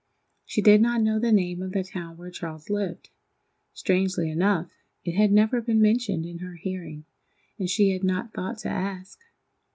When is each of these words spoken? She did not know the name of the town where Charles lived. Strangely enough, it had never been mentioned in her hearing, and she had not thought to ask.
She 0.47 0.63
did 0.63 0.81
not 0.81 1.01
know 1.03 1.19
the 1.19 1.31
name 1.31 1.61
of 1.61 1.73
the 1.73 1.83
town 1.83 2.17
where 2.17 2.31
Charles 2.31 2.71
lived. 2.71 3.11
Strangely 3.75 4.31
enough, 4.31 4.71
it 5.05 5.11
had 5.11 5.31
never 5.31 5.61
been 5.61 5.79
mentioned 5.79 6.25
in 6.25 6.39
her 6.39 6.55
hearing, 6.55 7.05
and 7.59 7.69
she 7.69 7.91
had 7.91 8.03
not 8.03 8.33
thought 8.33 8.57
to 8.61 8.69
ask. 8.69 9.19